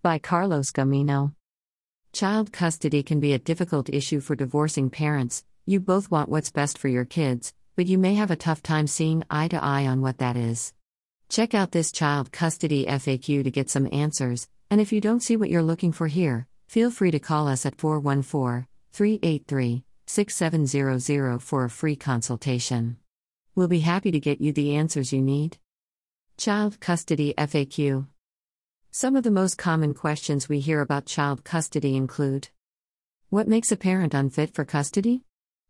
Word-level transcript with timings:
By 0.00 0.20
Carlos 0.20 0.70
Gamino. 0.70 1.34
Child 2.12 2.52
custody 2.52 3.02
can 3.02 3.18
be 3.18 3.32
a 3.32 3.38
difficult 3.38 3.88
issue 3.88 4.20
for 4.20 4.36
divorcing 4.36 4.90
parents. 4.90 5.44
You 5.66 5.80
both 5.80 6.08
want 6.08 6.28
what's 6.28 6.52
best 6.52 6.78
for 6.78 6.86
your 6.86 7.04
kids, 7.04 7.52
but 7.74 7.86
you 7.86 7.98
may 7.98 8.14
have 8.14 8.30
a 8.30 8.36
tough 8.36 8.62
time 8.62 8.86
seeing 8.86 9.24
eye 9.28 9.48
to 9.48 9.62
eye 9.62 9.88
on 9.88 10.00
what 10.00 10.18
that 10.18 10.36
is. 10.36 10.72
Check 11.28 11.52
out 11.52 11.72
this 11.72 11.90
child 11.90 12.30
custody 12.30 12.86
FAQ 12.86 13.42
to 13.42 13.50
get 13.50 13.70
some 13.70 13.88
answers, 13.90 14.48
and 14.70 14.80
if 14.80 14.92
you 14.92 15.00
don't 15.00 15.20
see 15.20 15.36
what 15.36 15.50
you're 15.50 15.64
looking 15.64 15.90
for 15.90 16.06
here, 16.06 16.46
feel 16.68 16.92
free 16.92 17.10
to 17.10 17.18
call 17.18 17.48
us 17.48 17.66
at 17.66 17.74
414 17.74 18.68
383 18.92 19.82
6700 20.06 21.42
for 21.42 21.64
a 21.64 21.70
free 21.70 21.96
consultation. 21.96 22.98
We'll 23.56 23.66
be 23.66 23.80
happy 23.80 24.12
to 24.12 24.20
get 24.20 24.40
you 24.40 24.52
the 24.52 24.76
answers 24.76 25.12
you 25.12 25.22
need. 25.22 25.58
Child 26.36 26.78
Custody 26.78 27.34
FAQ 27.36 28.06
Some 29.00 29.14
of 29.14 29.22
the 29.22 29.30
most 29.30 29.56
common 29.56 29.94
questions 29.94 30.48
we 30.48 30.58
hear 30.58 30.80
about 30.80 31.06
child 31.06 31.44
custody 31.44 31.94
include 31.94 32.48
What 33.30 33.46
makes 33.46 33.70
a 33.70 33.76
parent 33.76 34.12
unfit 34.12 34.52
for 34.52 34.64
custody? 34.64 35.22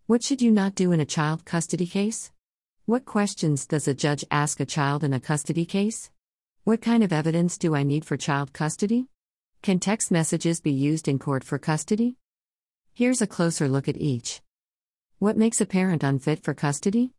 What 0.07 0.23
should 0.23 0.41
you 0.41 0.51
not 0.51 0.75
do 0.75 0.93
in 0.93 1.01
a 1.01 1.05
child 1.05 1.45
custody 1.45 1.87
case? 1.87 2.33
What 2.87 3.05
questions 3.05 3.67
does 3.67 3.87
a 3.87 3.93
judge 3.93 4.25
ask 4.31 4.61
a 4.61 4.65
child 4.65 5.05
in 5.05 5.13
a 5.13 5.21
custody 5.21 5.67
case? 5.67 6.11
What 6.65 6.81
kind 6.81 7.05
of 7.05 7.13
evidence 7.13 7.59
do 7.59 7.75
I 7.75 7.83
need 7.83 8.07
for 8.07 8.17
child 8.17 8.55
custody? 8.55 9.09
Can 9.61 9.79
text 9.79 10.11
messages 10.11 10.63
be 10.63 10.73
used 10.73 11.07
in 11.07 11.19
court 11.19 11.45
for 11.45 11.59
custody? 11.59 12.17
Here's 12.95 13.21
a 13.21 13.27
closer 13.27 13.69
look 13.69 13.89
at 13.89 13.99
each. 13.99 14.41
What 15.19 15.37
makes 15.37 15.61
a 15.61 15.67
parent 15.67 16.03
unfit 16.03 16.43
for 16.43 16.55
custody? 16.55 17.13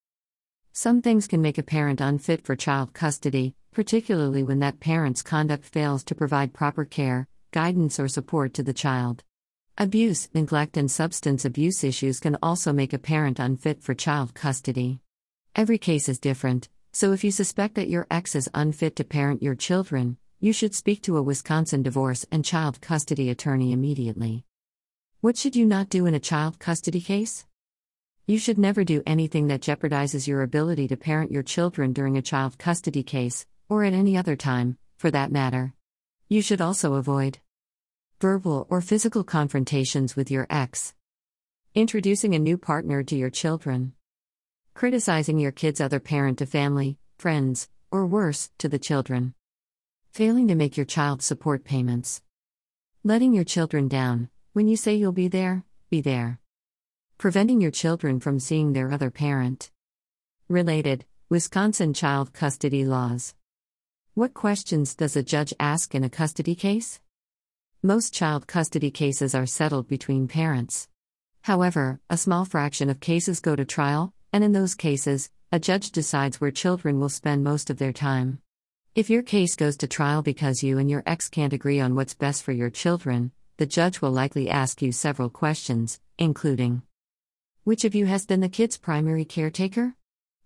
Some 0.73 1.03
things 1.03 1.27
can 1.27 1.43
make 1.43 1.59
a 1.59 1.69
parent 1.77 2.01
unfit 2.01 2.43
for 2.43 2.55
child 2.55 2.95
custody, 2.95 3.53
particularly 3.71 4.43
when 4.43 4.59
that 4.59 4.79
parent's 4.79 5.21
conduct 5.21 5.65
fails 5.65 6.03
to 6.05 6.15
provide 6.15 6.53
proper 6.53 6.85
care, 6.85 7.27
guidance, 7.51 7.99
or 7.99 8.07
support 8.07 8.53
to 8.53 8.63
the 8.63 8.73
child. 8.73 9.23
Abuse, 9.77 10.27
neglect, 10.33 10.75
and 10.75 10.91
substance 10.91 11.45
abuse 11.45 11.83
issues 11.83 12.19
can 12.19 12.37
also 12.41 12.73
make 12.73 12.93
a 12.93 12.99
parent 12.99 13.39
unfit 13.39 13.81
for 13.81 13.93
child 13.93 14.33
custody. 14.33 14.99
Every 15.55 15.77
case 15.77 16.09
is 16.09 16.19
different, 16.19 16.69
so 16.91 17.13
if 17.13 17.23
you 17.23 17.31
suspect 17.31 17.75
that 17.75 17.89
your 17.89 18.07
ex 18.11 18.35
is 18.35 18.49
unfit 18.53 18.95
to 18.97 19.03
parent 19.03 19.41
your 19.41 19.55
children, 19.55 20.17
you 20.39 20.53
should 20.53 20.73
speak 20.73 21.01
to 21.03 21.17
a 21.17 21.21
Wisconsin 21.21 21.83
divorce 21.83 22.25
and 22.31 22.43
child 22.43 22.81
custody 22.81 23.29
attorney 23.29 23.71
immediately. 23.71 24.45
What 25.21 25.37
should 25.37 25.55
you 25.55 25.65
not 25.65 25.89
do 25.89 26.05
in 26.05 26.13
a 26.13 26.19
child 26.19 26.59
custody 26.59 27.01
case? 27.01 27.45
You 28.25 28.37
should 28.37 28.57
never 28.57 28.83
do 28.83 29.03
anything 29.05 29.47
that 29.47 29.61
jeopardizes 29.61 30.27
your 30.27 30.41
ability 30.41 30.87
to 30.89 30.97
parent 30.97 31.31
your 31.31 31.43
children 31.43 31.93
during 31.93 32.15
a 32.15 32.21
child 32.21 32.57
custody 32.57 33.03
case, 33.03 33.45
or 33.69 33.83
at 33.83 33.93
any 33.93 34.17
other 34.17 34.35
time, 34.35 34.77
for 34.97 35.09
that 35.11 35.31
matter. 35.31 35.73
You 36.27 36.41
should 36.41 36.59
also 36.59 36.95
avoid 36.95 37.39
verbal 38.19 38.67
or 38.69 38.81
physical 38.81 39.23
confrontations 39.23 40.15
with 40.15 40.29
your 40.29 40.47
ex, 40.49 40.93
introducing 41.73 42.35
a 42.35 42.39
new 42.39 42.57
partner 42.57 43.03
to 43.03 43.15
your 43.15 43.29
children, 43.29 43.93
criticizing 44.73 45.39
your 45.39 45.53
kid's 45.53 45.79
other 45.79 45.99
parent 46.01 46.39
to 46.39 46.45
family, 46.45 46.97
friends, 47.17 47.69
or 47.91 48.05
worse, 48.05 48.49
to 48.57 48.67
the 48.67 48.79
children, 48.79 49.33
failing 50.11 50.49
to 50.49 50.55
make 50.55 50.75
your 50.75 50.85
child 50.85 51.21
support 51.21 51.63
payments, 51.63 52.21
letting 53.05 53.33
your 53.33 53.45
children 53.45 53.87
down. 53.87 54.29
When 54.51 54.67
you 54.67 54.75
say 54.75 54.95
you'll 54.95 55.13
be 55.13 55.29
there, 55.29 55.63
be 55.89 56.01
there 56.01 56.39
preventing 57.19 57.59
your 57.59 57.69
children 57.69 58.17
from 58.17 58.39
seeing 58.39 58.71
their 58.71 58.93
other 58.93 59.11
parent. 59.11 59.69
Related 60.47 61.03
Wisconsin 61.27 61.93
child 61.93 62.31
custody 62.31 62.85
laws. 62.85 63.35
What 64.19 64.33
questions 64.33 64.95
does 64.95 65.15
a 65.15 65.23
judge 65.23 65.53
ask 65.61 65.95
in 65.95 66.03
a 66.03 66.09
custody 66.09 66.53
case? 66.53 66.99
Most 67.81 68.13
child 68.13 68.47
custody 68.47 68.91
cases 68.91 69.33
are 69.33 69.45
settled 69.45 69.87
between 69.87 70.27
parents. 70.27 70.89
However, 71.43 72.01
a 72.09 72.17
small 72.17 72.43
fraction 72.43 72.89
of 72.89 72.99
cases 72.99 73.39
go 73.39 73.55
to 73.55 73.63
trial, 73.63 74.13
and 74.33 74.43
in 74.43 74.51
those 74.51 74.75
cases, 74.75 75.29
a 75.53 75.57
judge 75.57 75.93
decides 75.93 76.41
where 76.41 76.51
children 76.51 76.99
will 76.99 77.07
spend 77.07 77.45
most 77.45 77.69
of 77.69 77.77
their 77.77 77.93
time. 77.93 78.41
If 78.93 79.09
your 79.09 79.23
case 79.23 79.55
goes 79.55 79.77
to 79.77 79.87
trial 79.87 80.21
because 80.21 80.63
you 80.63 80.79
and 80.79 80.89
your 80.89 81.03
ex 81.05 81.29
can't 81.29 81.53
agree 81.53 81.79
on 81.79 81.95
what's 81.95 82.13
best 82.13 82.43
for 82.43 82.51
your 82.51 82.69
children, 82.69 83.31
the 83.55 83.65
judge 83.65 84.01
will 84.01 84.11
likely 84.11 84.49
ask 84.49 84.81
you 84.81 84.91
several 84.91 85.29
questions, 85.29 86.01
including 86.17 86.81
which 87.63 87.85
of 87.85 87.95
you 87.95 88.05
has 88.07 88.25
been 88.25 88.41
the 88.41 88.49
kid's 88.49 88.77
primary 88.77 89.23
caretaker? 89.23 89.95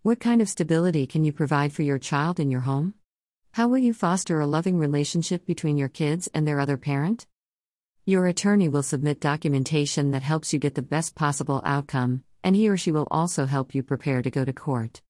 What 0.04 0.20
kind 0.20 0.44
of 0.44 0.50
stability 0.50 1.08
can 1.08 1.24
you 1.24 1.34
provide 1.34 1.74
for 1.74 1.82
your 1.82 1.98
child 1.98 2.40
in 2.40 2.52
your 2.52 2.62
home? 2.62 2.94
How 3.54 3.68
will 3.68 3.78
you 3.78 3.94
foster 3.94 4.40
a 4.40 4.48
loving 4.48 4.80
relationship 4.80 5.46
between 5.46 5.78
your 5.78 5.88
kids 5.88 6.28
and 6.34 6.48
their 6.48 6.60
other 6.60 6.76
parent? 6.76 7.28
Your 8.04 8.26
attorney 8.26 8.68
will 8.68 8.82
submit 8.82 9.20
documentation 9.20 10.10
that 10.10 10.24
helps 10.24 10.54
you 10.54 10.58
get 10.58 10.74
the 10.74 10.82
best 10.82 11.14
possible 11.14 11.62
outcome, 11.64 12.24
and 12.44 12.56
he 12.56 12.68
or 12.68 12.78
she 12.78 12.92
will 12.92 13.08
also 13.12 13.46
help 13.46 13.76
you 13.76 13.84
prepare 13.84 14.24
to 14.24 14.32
go 14.32 14.44
to 14.44 14.54
court. 14.54 15.04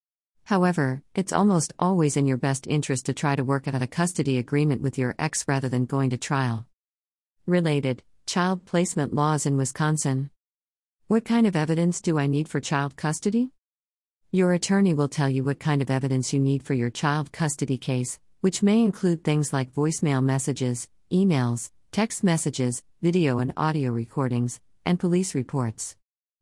However, 0.44 1.04
it's 1.16 1.32
almost 1.32 1.72
always 1.80 2.18
in 2.18 2.28
your 2.28 2.36
best 2.36 2.68
interest 2.68 3.06
to 3.06 3.14
try 3.14 3.38
to 3.38 3.46
work 3.46 3.66
out 3.66 3.82
a 3.82 3.88
custody 3.88 4.38
agreement 4.38 4.82
with 4.82 4.98
your 4.98 5.16
ex 5.18 5.48
rather 5.48 5.70
than 5.70 5.86
going 5.86 6.10
to 6.10 6.18
trial. 6.18 6.66
Related 7.46 8.04
Child 8.26 8.66
placement 8.66 9.14
laws 9.14 9.46
in 9.46 9.56
Wisconsin. 9.56 10.32
What 11.08 11.24
kind 11.24 11.48
of 11.48 11.56
evidence 11.56 12.02
do 12.02 12.20
I 12.20 12.28
need 12.28 12.50
for 12.50 12.60
child 12.60 12.98
custody? 12.98 13.52
Your 14.34 14.52
attorney 14.52 14.94
will 14.94 15.08
tell 15.08 15.30
you 15.30 15.46
what 15.46 15.62
kind 15.62 15.82
of 15.82 15.90
evidence 15.90 16.34
you 16.34 16.42
need 16.42 16.64
for 16.64 16.74
your 16.74 16.90
child 16.90 17.32
custody 17.32 17.78
case, 17.78 18.20
which 18.44 18.62
may 18.62 18.84
include 18.84 19.24
things 19.24 19.54
like 19.54 19.74
voicemail 19.74 20.22
messages, 20.22 20.90
emails, 21.10 21.72
text 21.94 22.26
messages, 22.26 22.84
video 23.02 23.40
and 23.40 23.54
audio 23.56 23.90
recordings, 23.90 24.60
and 24.86 25.00
police 25.00 25.34
reports. 25.34 25.96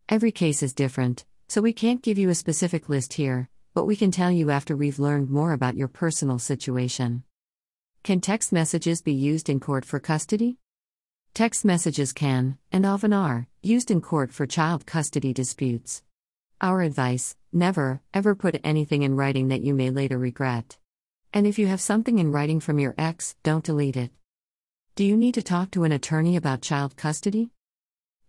Every 0.09 0.31
case 0.31 0.63
is 0.63 0.73
different, 0.73 1.25
so 1.47 1.61
we 1.61 1.73
can't 1.73 2.01
give 2.01 2.17
you 2.17 2.31
a 2.31 2.33
specific 2.33 2.89
list 2.89 3.13
here, 3.13 3.49
but 3.75 3.85
we 3.85 3.95
can 3.95 4.09
tell 4.09 4.31
you 4.31 4.49
after 4.49 4.75
we've 4.75 4.97
learned 4.97 5.29
more 5.29 5.53
about 5.53 5.77
your 5.77 5.87
personal 5.87 6.39
situation. 6.39 7.21
Can 8.01 8.19
text 8.19 8.51
messages 8.51 9.03
be 9.03 9.13
used 9.13 9.47
in 9.47 9.59
court 9.59 9.85
for 9.85 9.99
custody? 9.99 10.57
Text 11.35 11.63
messages 11.63 12.13
can, 12.13 12.57
and 12.71 12.83
often 12.83 13.13
are, 13.13 13.45
used 13.61 13.91
in 13.91 14.01
court 14.01 14.31
for 14.31 14.47
child 14.47 14.87
custody 14.87 15.33
disputes. 15.33 16.01
Our 16.61 16.81
advice 16.81 17.35
never, 17.53 18.01
ever 18.11 18.33
put 18.33 18.59
anything 18.63 19.03
in 19.03 19.15
writing 19.15 19.49
that 19.49 19.61
you 19.61 19.75
may 19.75 19.91
later 19.91 20.17
regret. 20.17 20.79
And 21.33 21.47
if 21.47 21.57
you 21.57 21.67
have 21.67 21.79
something 21.79 22.19
in 22.19 22.31
writing 22.31 22.59
from 22.59 22.77
your 22.79 22.93
ex, 22.97 23.35
don't 23.43 23.63
delete 23.63 23.95
it. 23.95 24.11
Do 24.95 25.05
you 25.05 25.15
need 25.15 25.33
to 25.35 25.41
talk 25.41 25.71
to 25.71 25.85
an 25.85 25.93
attorney 25.93 26.35
about 26.35 26.61
child 26.61 26.97
custody? 26.97 27.51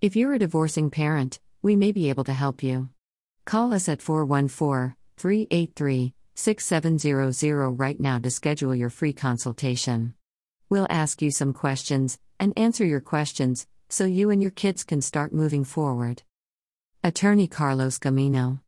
If 0.01 0.15
you're 0.15 0.35
a 0.35 0.39
divorcing 0.39 0.91
parent, 0.91 1.41
we 1.63 1.75
may 1.75 1.91
be 1.91 2.09
able 2.09 2.25
to 2.25 2.33
help 2.33 2.63
you. 2.63 2.91
Call 3.45 3.75
us 3.75 3.89
at 3.89 4.03
414 4.03 4.95
383 5.17 6.15
6700 6.35 7.71
right 7.71 7.99
now 8.01 8.19
to 8.19 8.31
schedule 8.31 8.75
your 8.75 8.91
free 8.91 9.13
consultation. 9.13 10.15
We'll 10.71 10.87
ask 10.89 11.21
you 11.21 11.31
some 11.31 11.53
questions 11.53 12.19
and 12.39 12.53
answer 12.57 12.84
your 12.84 13.01
questions 13.01 13.67
so 13.89 14.05
you 14.05 14.31
and 14.31 14.41
your 14.41 14.53
kids 14.53 14.84
can 14.84 15.03
start 15.03 15.33
moving 15.33 15.65
forward. 15.65 16.23
Attorney 17.05 17.49
Carlos 17.49 17.99
Gamino 17.99 18.61